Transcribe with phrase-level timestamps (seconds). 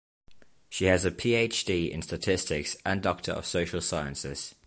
[0.67, 4.55] She has a Ph.D in Statistics and Doctor of Social Sciences.